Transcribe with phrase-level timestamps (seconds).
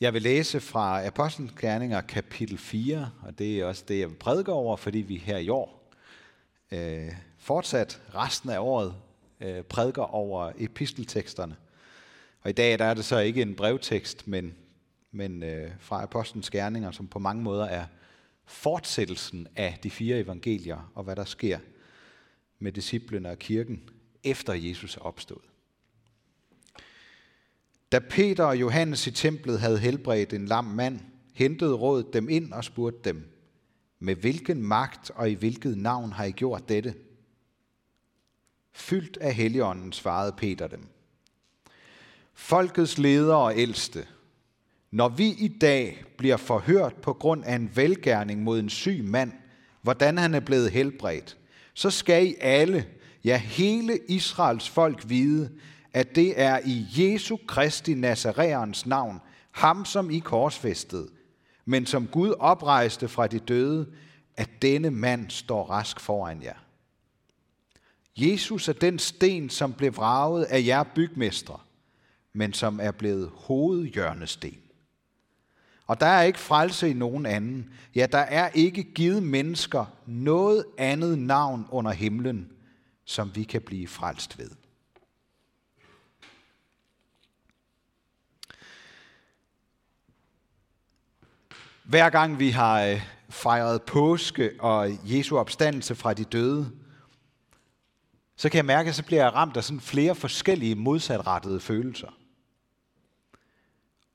[0.00, 4.14] Jeg vil læse fra Apostlenes Gerninger kapitel 4, og det er også det, jeg vil
[4.16, 5.92] prædike over, fordi vi her i år
[6.72, 8.94] øh, fortsat resten af året
[9.40, 11.56] øh, prædiker over epistelteksterne.
[12.42, 14.54] Og i dag der er det så ikke en brevtekst, men,
[15.12, 17.84] men øh, fra Apostlenes Gerninger, som på mange måder er
[18.44, 21.58] fortsættelsen af de fire evangelier, og hvad der sker
[22.58, 23.90] med disciplene og kirken,
[24.24, 25.55] efter Jesus er opstået.
[27.92, 31.00] Da Peter og Johannes i templet havde helbredt en lam mand,
[31.32, 33.32] hentede rådet dem ind og spurgte dem,
[33.98, 36.94] med hvilken magt og i hvilket navn har I gjort dette?
[38.72, 40.86] Fyldt af Helligånden svarede Peter dem.
[42.34, 44.06] Folkets ledere og ældste,
[44.90, 49.32] når vi i dag bliver forhørt på grund af en velgærning mod en syg mand,
[49.82, 51.36] hvordan han er blevet helbredt,
[51.74, 52.86] så skal I alle,
[53.24, 55.50] ja hele Israels folk vide,
[55.96, 61.08] at det er i Jesu Kristi Nazareans navn, ham som I korsfæstede,
[61.64, 63.86] men som Gud oprejste fra de døde,
[64.36, 66.56] at denne mand står rask foran jer.
[68.16, 71.58] Jesus er den sten, som blev vraget af jer bygmestre,
[72.32, 74.58] men som er blevet hovedhjørnesten.
[75.86, 77.70] Og der er ikke frelse i nogen anden.
[77.94, 82.52] Ja, der er ikke givet mennesker noget andet navn under himlen,
[83.04, 84.50] som vi kan blive frelst ved.
[91.86, 96.70] Hver gang vi har øh, fejret påske og Jesu opstandelse fra de døde,
[98.36, 102.18] så kan jeg mærke, at så bliver jeg ramt af sådan flere forskellige modsatrettede følelser.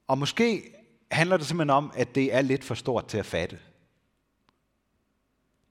[0.07, 0.63] Og måske
[1.11, 3.59] handler det simpelthen om, at det er lidt for stort til at fatte.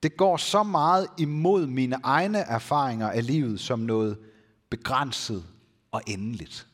[0.02, 4.18] Det går så meget imod mine egne erfaringer af livet som noget
[4.70, 5.44] begrænset
[5.90, 6.69] og endeligt.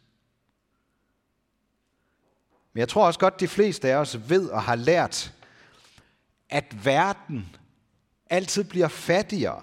[2.76, 5.34] Men jeg tror også godt, de fleste af os ved og har lært,
[6.48, 7.56] at verden
[8.30, 9.62] altid bliver fattigere,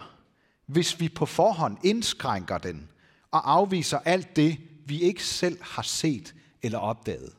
[0.65, 2.89] hvis vi på forhånd indskrænker den
[3.31, 7.33] og afviser alt det, vi ikke selv har set eller opdaget.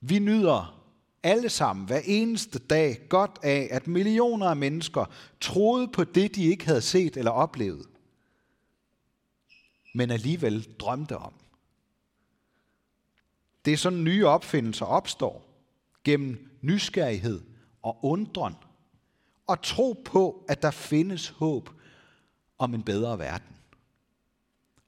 [0.00, 0.82] Vi nyder
[1.22, 5.04] alle sammen hver eneste dag godt af, at millioner af mennesker
[5.40, 7.86] troede på det, de ikke havde set eller oplevet,
[9.94, 11.32] men alligevel drømte om.
[13.64, 15.48] Det er sådan, nye opfindelser opstår
[16.04, 17.40] gennem nysgerrighed
[17.82, 18.54] og undren
[19.46, 21.70] og tro på, at der findes håb
[22.58, 23.56] om en bedre verden.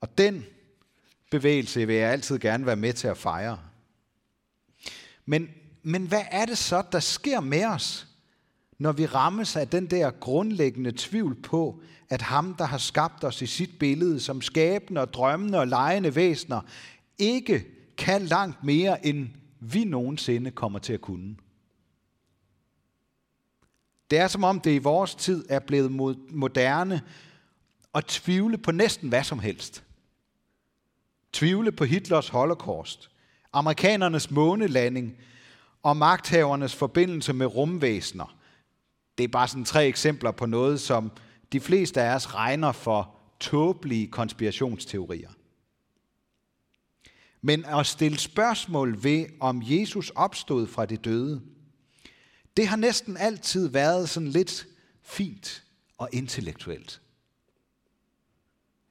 [0.00, 0.44] Og den
[1.30, 3.58] bevægelse vil jeg altid gerne være med til at fejre.
[5.26, 5.48] Men,
[5.82, 8.06] men hvad er det så, der sker med os,
[8.78, 13.42] når vi rammes af den der grundlæggende tvivl på, at ham, der har skabt os
[13.42, 16.60] i sit billede som skabende og drømmende og lejende væsener,
[17.18, 19.28] ikke kan langt mere, end
[19.60, 21.36] vi nogensinde kommer til at kunne.
[24.10, 25.90] Det er som om det i vores tid er blevet
[26.30, 27.02] moderne
[27.94, 29.84] at tvivle på næsten hvad som helst.
[31.32, 33.10] Tvivle på Hitlers holocaust,
[33.52, 35.16] amerikanernes månelanding
[35.82, 38.36] og magthavernes forbindelse med rumvæsener.
[39.18, 41.10] Det er bare sådan tre eksempler på noget, som
[41.52, 45.30] de fleste af os regner for tåbelige konspirationsteorier.
[47.46, 51.42] Men at stille spørgsmål ved, om Jesus opstod fra de døde,
[52.56, 54.66] det har næsten altid været sådan lidt
[55.02, 55.64] fint
[55.98, 57.00] og intellektuelt.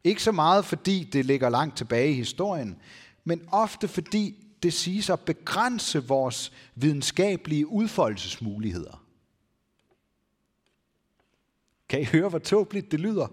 [0.03, 2.77] Ikke så meget fordi det ligger langt tilbage i historien,
[3.23, 9.05] men ofte fordi det siges at begrænse vores videnskabelige udfoldelsesmuligheder.
[11.89, 13.27] Kan I høre, hvor tåbeligt det lyder?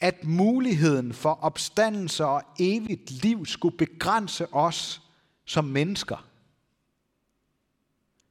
[0.00, 5.02] At muligheden for opstandelse og evigt liv skulle begrænse os
[5.44, 6.28] som mennesker.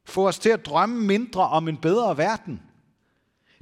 [0.06, 2.62] Få os til at drømme mindre om en bedre verden.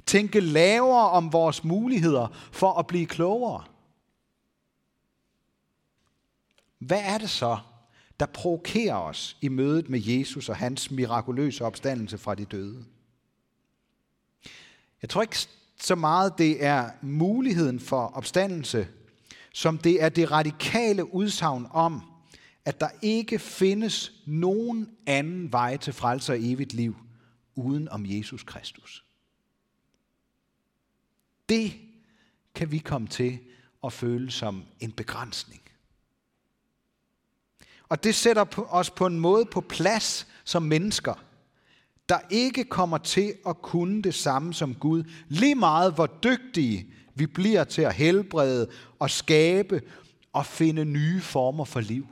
[0.06, 3.64] Tænke lavere om vores muligheder for at blive klogere.
[6.78, 7.58] Hvad er det så,
[8.20, 12.84] der provokerer os i mødet med Jesus og hans mirakuløse opstandelse fra de døde.
[15.02, 18.88] Jeg tror ikke så meget, det er muligheden for opstandelse,
[19.52, 22.02] som det er det radikale udsagn om,
[22.64, 26.96] at der ikke findes nogen anden vej til frelse og evigt liv
[27.54, 29.04] uden om Jesus Kristus.
[31.48, 31.72] Det
[32.54, 33.38] kan vi komme til
[33.84, 35.62] at føle som en begrænsning.
[37.88, 41.14] Og det sætter os på en måde på plads som mennesker,
[42.08, 45.04] der ikke kommer til at kunne det samme som Gud.
[45.28, 49.82] Lige meget hvor dygtige vi bliver til at helbrede og skabe
[50.32, 52.06] og finde nye former for liv.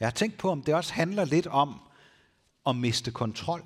[0.00, 1.80] Jeg har tænkt på, om det også handler lidt om
[2.66, 3.62] at miste kontrol.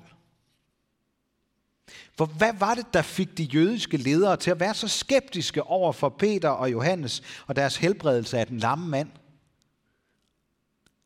[2.17, 5.91] For hvad var det, der fik de jødiske ledere til at være så skeptiske over
[5.91, 9.09] for Peter og Johannes og deres helbredelse af den lamme mand?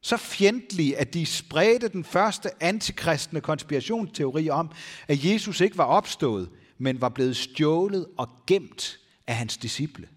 [0.02, 4.72] Så fjendtlige, at de spredte den første antikristne konspirationsteori om,
[5.08, 10.10] at Jesus ikke var opstået, men var blevet stjålet og gemt af hans disciple.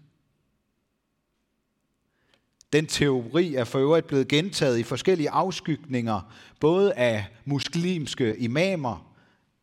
[2.73, 9.15] Den teori er for øvrigt blevet gentaget i forskellige afskygninger, både af muslimske imamer,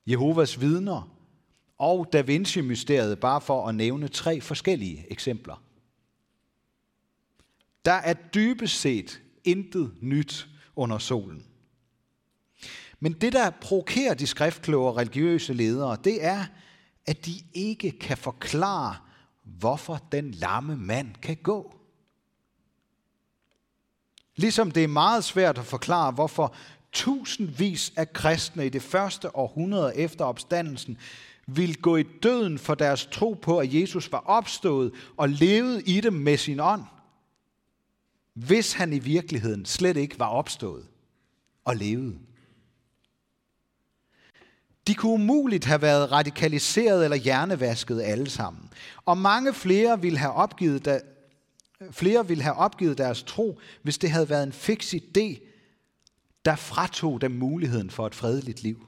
[0.06, 1.16] Jehovas vidner
[1.78, 5.62] og Da Vinci-mysteriet, bare for at nævne tre forskellige eksempler.
[7.84, 11.46] Der er dybest set intet nyt under solen.
[13.00, 16.44] Men det, der provokerer de skriftkloge og religiøse ledere, det er,
[17.06, 18.96] at de ikke kan forklare,
[19.44, 21.74] hvorfor den lamme mand kan gå.
[24.36, 26.54] Ligesom det er meget svært at forklare, hvorfor
[26.92, 30.98] tusindvis af kristne i det første århundrede efter opstandelsen
[31.46, 36.00] ville gå i døden for deres tro på, at Jesus var opstået og levede i
[36.00, 36.82] dem med sin ånd,
[38.34, 40.86] hvis han i virkeligheden slet ikke var opstået
[41.64, 42.18] og levede.
[44.86, 48.70] De kunne umuligt have været radikaliseret eller hjernevasket alle sammen.
[49.04, 51.00] Og mange flere ville have opgivet, der,
[51.90, 55.48] flere ville have opgivet deres tro, hvis det havde været en fix idé,
[56.44, 58.86] der fratog dem muligheden for et fredeligt liv.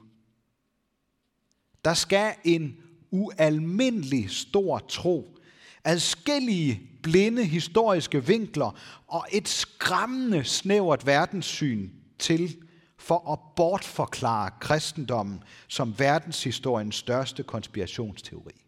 [1.85, 2.77] Der skal en
[3.11, 5.37] ualmindelig stor tro,
[5.83, 12.57] adskillige blinde historiske vinkler og et skræmmende snævert verdenssyn til
[12.97, 18.65] for at bortforklare kristendommen som verdenshistoriens største konspirationsteori.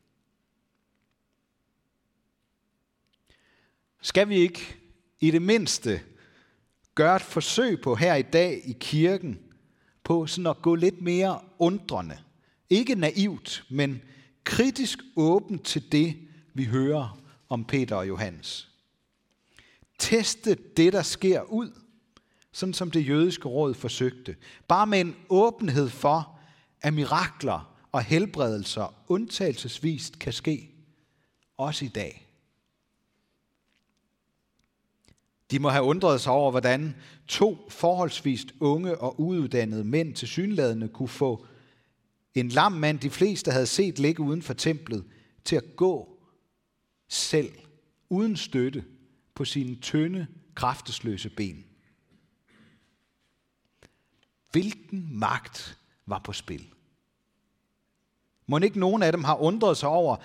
[4.02, 4.78] Skal vi ikke
[5.20, 6.02] i det mindste
[6.96, 9.40] gøre et forsøg på her i dag i kirken,
[10.04, 12.18] på sådan at gå lidt mere undrende.
[12.70, 14.02] Ikke naivt, men
[14.44, 16.18] kritisk åben til det,
[16.54, 18.70] vi hører om Peter og Johannes.
[20.00, 21.72] Teste det, der sker ud,
[22.52, 24.36] sådan som det jødiske råd forsøgte.
[24.68, 26.40] Bare med en åbenhed for,
[26.82, 30.70] at mirakler og helbredelser undtagelsesvist kan ske,
[31.58, 32.28] også i dag.
[35.52, 36.96] De må have undret sig over, hvordan
[37.28, 41.46] to forholdsvis unge og uuddannede mænd til synladende kunne få
[42.36, 45.06] en lam mand, de fleste havde set ligge uden for templet,
[45.46, 46.17] til at gå
[47.08, 47.54] selv,
[48.10, 48.86] uden støtte,
[49.36, 51.66] på sine tynde, kraftesløse ben.
[54.52, 56.74] Hvilken magt var på spil?
[58.48, 60.16] Må ikke nogen af dem har undret sig over,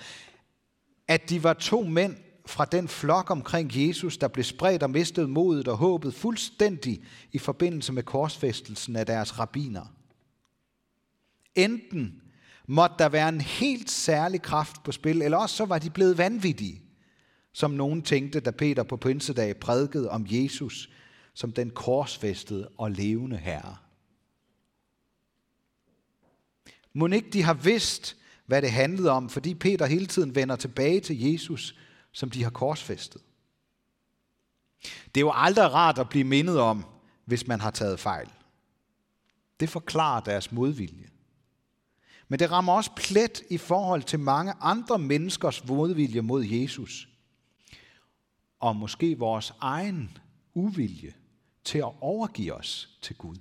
[1.07, 5.27] at de var to mænd, fra den flok omkring Jesus, der blev spredt og mistede
[5.27, 9.85] modet og håbet fuldstændig i forbindelse med korsfæstelsen af deres rabbiner.
[11.55, 12.22] Enten
[12.67, 16.17] måtte der være en helt særlig kraft på spil, eller også så var de blevet
[16.17, 16.81] vanvittige,
[17.53, 20.89] som nogen tænkte, da Peter på pinsedag prædikede om Jesus
[21.33, 23.77] som den korsfæstede og levende herre.
[26.93, 30.99] Må ikke de har vidst, hvad det handlede om, fordi Peter hele tiden vender tilbage
[30.99, 31.75] til Jesus
[32.11, 33.21] som de har korsfæstet.
[34.83, 36.85] Det er jo aldrig rart at blive mindet om,
[37.25, 38.29] hvis man har taget fejl.
[39.59, 41.09] Det forklarer deres modvilje.
[42.33, 47.09] Men det rammer også plet i forhold til mange andre menneskers modvilje mod Jesus.
[48.59, 50.17] Og måske vores egen
[50.53, 51.13] uvilje
[51.63, 53.35] til at overgive os til Gud.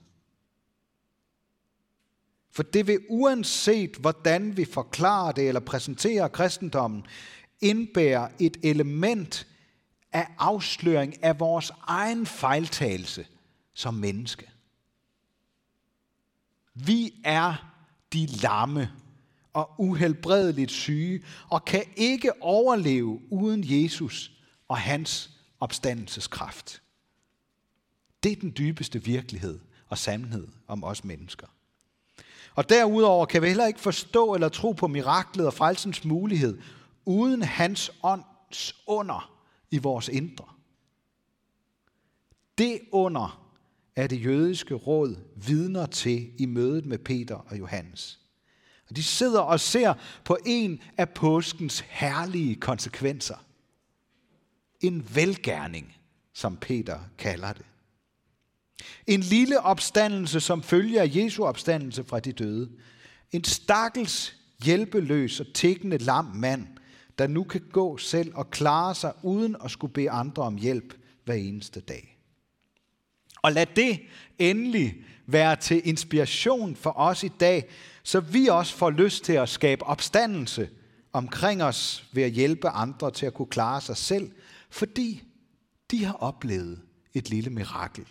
[2.50, 7.06] For det vil uanset hvordan vi forklarer det eller præsenterer kristendommen,
[7.60, 9.46] indbære et element
[10.12, 13.26] af afsløring af vores egen fejltagelse
[13.74, 14.50] som menneske.
[16.74, 17.71] Vi er
[18.12, 18.92] de lamme
[19.52, 24.32] og uhelbredeligt syge, og kan ikke overleve uden Jesus
[24.68, 26.82] og hans opstandelseskraft.
[28.22, 31.46] Det er den dybeste virkelighed og sandhed om os mennesker.
[32.54, 36.58] Og derudover kan vi heller ikke forstå eller tro på miraklet og frelsens mulighed,
[37.04, 39.32] uden hans ånds under
[39.70, 40.44] i vores indre.
[42.58, 43.41] Det under
[43.96, 48.20] er det jødiske råd vidner til i mødet med Peter og Johannes.
[48.90, 49.94] Og de sidder og ser
[50.24, 53.46] på en af påskens herlige konsekvenser.
[54.80, 55.96] En velgærning,
[56.34, 57.64] som Peter kalder det.
[59.06, 62.70] En lille opstandelse, som følger af Jesu opstandelse fra de døde.
[63.30, 66.66] En stakkels, hjælpeløs og tækkende lam mand,
[67.18, 70.94] der nu kan gå selv og klare sig uden at skulle bede andre om hjælp
[71.24, 72.11] hver eneste dag.
[73.42, 74.00] Og lad det
[74.38, 77.68] endelig være til inspiration for os i dag,
[78.02, 80.68] så vi også får lyst til at skabe opstandelse
[81.12, 84.30] omkring os ved at hjælpe andre til at kunne klare sig selv,
[84.70, 85.22] fordi
[85.90, 86.80] de har oplevet
[87.14, 88.06] et lille mirakel.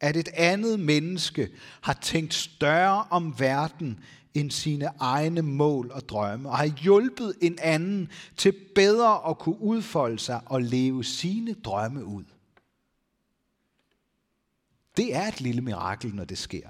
[0.00, 1.48] At et andet menneske
[1.80, 4.00] har tænkt større om verden
[4.34, 9.60] end sine egne mål og drømme, og har hjulpet en anden til bedre at kunne
[9.60, 12.24] udfolde sig og leve sine drømme ud.
[14.96, 16.68] Det er et lille mirakel, når det sker.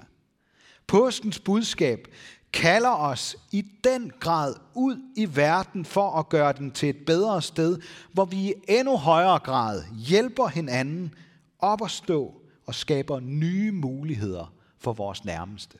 [0.87, 2.07] Påskens budskab
[2.53, 7.41] kalder os i den grad ud i verden for at gøre den til et bedre
[7.41, 7.79] sted,
[8.13, 11.13] hvor vi i endnu højere grad hjælper hinanden
[11.59, 15.77] op at stå og skaber nye muligheder for vores nærmeste.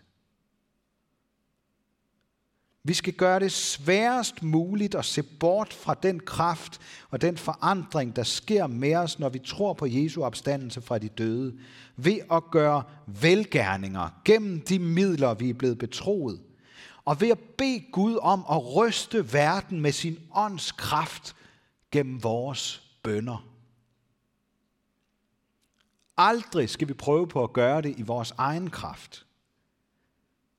[2.88, 8.15] Vi skal gøre det sværest muligt at se bort fra den kraft og den forandring,
[8.15, 11.58] der sker med os, når vi tror på Jesu opstandelse fra de døde,
[11.96, 16.41] ved at gøre velgærninger gennem de midler, vi er blevet betroet,
[17.06, 21.36] og ved at bede Gud om at ryste verden med sin ånds kraft
[21.91, 23.48] gennem vores bønder.
[26.17, 29.27] Aldrig skal vi prøve på at gøre det i vores egen kraft.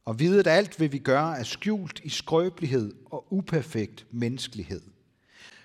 [0.09, 4.83] Og vide, at alt, hvad vi gør, er skjult i skrøbelighed og uperfekt menneskelighed.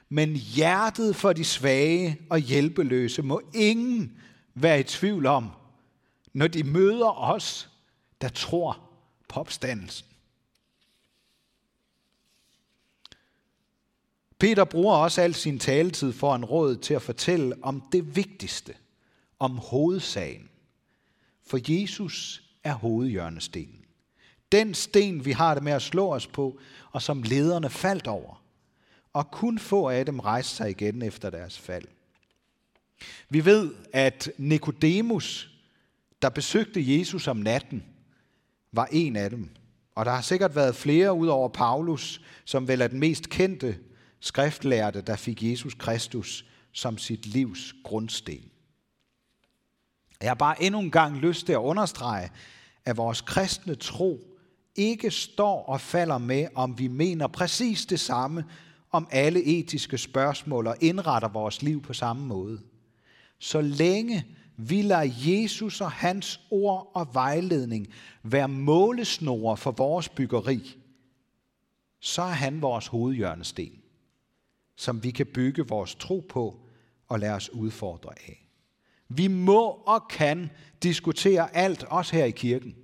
[0.09, 4.19] Men hjertet for de svage og hjælpeløse må ingen
[4.53, 5.49] være i tvivl om,
[6.33, 7.69] når de møder os,
[8.21, 8.89] der tror
[9.27, 10.07] på opstandelsen.
[14.39, 18.75] Peter bruger også al sin taletid for en råd til at fortælle om det vigtigste,
[19.39, 20.49] om hovedsagen.
[21.45, 23.82] For Jesus er hovedhjørnestenen.
[24.53, 26.59] Den sten, vi har det med at slå os på,
[26.91, 28.43] og som lederne faldt over.
[29.13, 31.85] Og kun få af dem rejste sig igen efter deres fald.
[33.29, 35.49] Vi ved, at Nikodemus,
[36.21, 37.83] der besøgte Jesus om natten,
[38.71, 39.49] var en af dem.
[39.95, 43.77] Og der har sikkert været flere ud over Paulus, som vel er den mest kendte
[44.19, 48.51] skriftlærte, der fik Jesus Kristus som sit livs grundsten.
[50.21, 52.31] Jeg har bare endnu en gang lyst til at understrege,
[52.85, 54.32] at vores kristne tro
[54.75, 58.45] ikke står og falder med, om vi mener præcis det samme
[58.91, 62.61] om alle etiske spørgsmål og indretter vores liv på samme måde.
[63.39, 64.25] Så længe
[64.57, 67.87] vi lader Jesus og hans ord og vejledning
[68.23, 70.77] være målesnore for vores byggeri,
[71.99, 73.71] så er han vores hovedhjørnesten,
[74.75, 76.59] som vi kan bygge vores tro på
[77.09, 78.47] og lade os udfordre af.
[79.09, 80.49] Vi må og kan
[80.83, 82.75] diskutere alt, også her i kirken.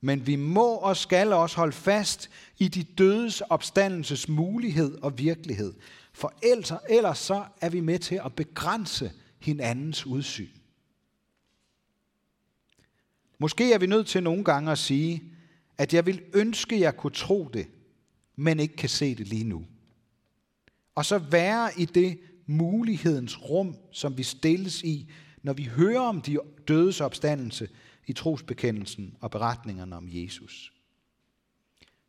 [0.00, 5.74] Men vi må og skal også holde fast i de dødes opstandelses mulighed og virkelighed.
[6.12, 10.48] For ellers, ellers så er vi med til at begrænse hinandens udsyn.
[13.38, 15.22] Måske er vi nødt til nogle gange at sige,
[15.78, 17.66] at jeg vil ønske, at jeg kunne tro det,
[18.36, 19.66] men ikke kan se det lige nu.
[20.94, 25.10] Og så være i det mulighedens rum, som vi stilles i,
[25.42, 26.38] når vi hører om de
[26.68, 27.68] dødes opstandelse,
[28.06, 30.72] i trosbekendelsen og beretningerne om Jesus.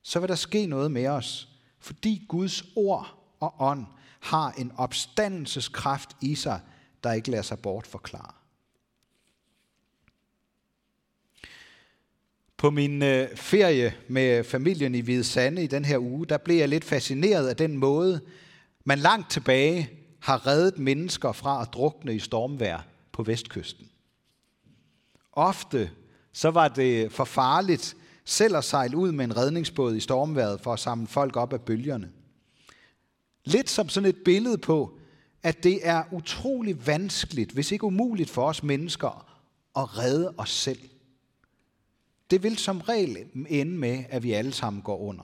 [0.03, 3.86] Så vil der ske noget med os, fordi Guds ord og ånd
[4.19, 6.60] har en opstandelseskraft i sig,
[7.03, 8.33] der ikke lader sig bortforklare.
[12.57, 16.57] På min øh, ferie med familien i Hvide Sande i den her uge, der blev
[16.57, 18.21] jeg lidt fascineret af den måde,
[18.83, 23.90] man langt tilbage har reddet mennesker fra at drukne i stormvær på vestkysten.
[25.33, 25.91] Ofte
[26.33, 27.95] så var det for farligt
[28.25, 31.61] selv at sejle ud med en redningsbåd i stormværet for at samle folk op af
[31.61, 32.11] bølgerne.
[33.45, 34.97] Lidt som sådan et billede på,
[35.43, 39.25] at det er utrolig vanskeligt, hvis ikke umuligt for os mennesker,
[39.77, 40.79] at redde os selv.
[42.31, 43.17] Det vil som regel
[43.50, 45.23] ende med, at vi alle sammen går under.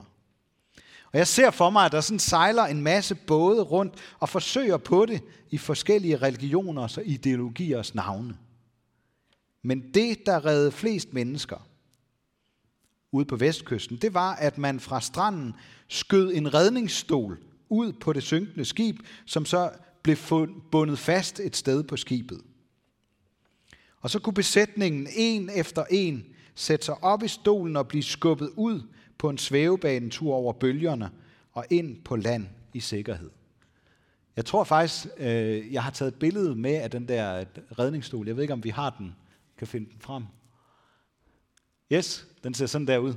[1.12, 4.76] Og jeg ser for mig, at der sådan sejler en masse både rundt og forsøger
[4.76, 8.36] på det i forskellige religioners og ideologiers navne.
[9.62, 11.68] Men det, der redde flest mennesker
[13.12, 15.54] ude på vestkysten, det var, at man fra stranden
[15.88, 17.38] skød en redningsstol
[17.68, 18.96] ud på det synkende skib,
[19.26, 19.70] som så
[20.02, 20.16] blev
[20.72, 22.40] bundet fast et sted på skibet.
[24.00, 26.24] Og så kunne besætningen en efter en
[26.54, 28.82] sætte sig op i stolen og blive skubbet ud
[29.18, 31.10] på en svævebanetur over bølgerne
[31.52, 33.30] og ind på land i sikkerhed.
[34.36, 37.44] Jeg tror faktisk, øh, jeg har taget et billede med af den der
[37.78, 38.26] redningsstol.
[38.26, 39.14] Jeg ved ikke, om vi har den
[39.58, 40.24] kan finde den frem.
[41.92, 43.14] Yes, den ser sådan der ud.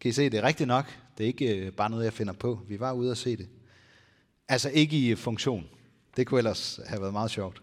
[0.00, 0.98] Kan I se, det er rigtigt nok.
[1.18, 2.60] Det er ikke øh, bare noget, jeg finder på.
[2.68, 3.48] Vi var ude og se det.
[4.48, 5.68] Altså ikke i øh, funktion.
[6.16, 7.62] Det kunne ellers have været meget sjovt.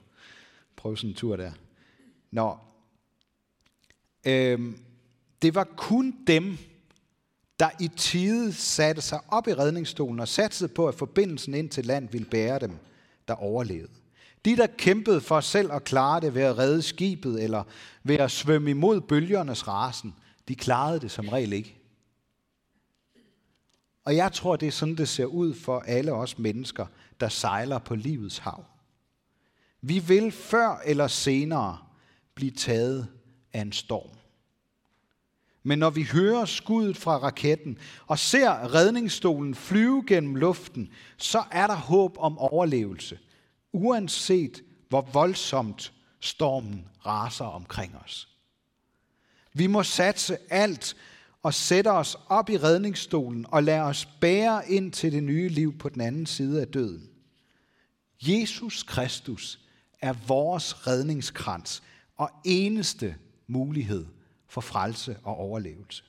[0.76, 1.52] prøve sådan en tur der.
[2.32, 2.58] Nå.
[4.26, 4.80] Øhm,
[5.42, 6.58] det var kun dem,
[7.60, 11.86] der i tide satte sig op i redningsstolen og satsede på, at forbindelsen ind til
[11.86, 12.78] land ville bære dem,
[13.28, 13.92] der overlevede.
[14.46, 17.64] De, der kæmpede for selv at klare det ved at redde skibet eller
[18.04, 20.16] ved at svømme imod bølgernes rasen,
[20.48, 21.78] de klarede det som regel ikke.
[24.06, 26.86] Og jeg tror, det er sådan, det ser ud for alle os mennesker,
[27.20, 28.66] der sejler på livets hav.
[29.82, 31.78] Vi vil før eller senere
[32.36, 33.08] blive taget
[33.54, 34.10] af en storm.
[35.64, 41.68] Men når vi hører skuddet fra raketten og ser redningsstolen flyve gennem luften, så er
[41.68, 43.20] der håb om overlevelse,
[43.76, 48.30] uanset hvor voldsomt stormen raser omkring os.
[49.54, 50.96] Vi må satse alt
[51.44, 55.78] og sætte os op i redningsstolen og lade os bære ind til det nye liv
[55.78, 57.10] på den anden side af døden.
[58.22, 59.60] Jesus Kristus
[60.02, 61.84] er vores redningskrans
[62.16, 63.16] og eneste
[63.48, 64.06] mulighed
[64.48, 66.04] for frelse og overlevelse.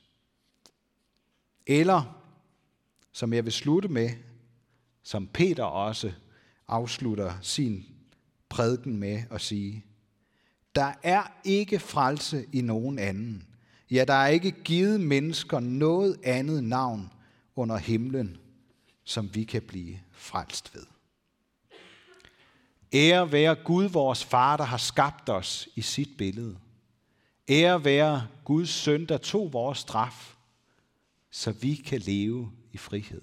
[1.65, 2.23] Eller,
[3.11, 4.09] som jeg vil slutte med,
[5.03, 6.13] som Peter også
[6.67, 7.85] afslutter sin
[8.49, 9.85] prædiken med at sige,
[10.75, 13.47] der er ikke frelse i nogen anden.
[13.91, 17.11] Ja, der er ikke givet mennesker noget andet navn
[17.55, 18.37] under himlen,
[19.03, 20.83] som vi kan blive frelst ved.
[22.93, 26.57] Ære være Gud, vores far, der har skabt os i sit billede.
[27.49, 30.35] Ære være Guds søn, der tog vores straf,
[31.31, 33.21] så vi kan leve i frihed.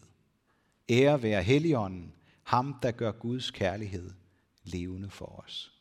[0.89, 2.13] Ære være Helligånden,
[2.45, 4.11] ham der gør Guds kærlighed
[4.65, 5.74] levende for os.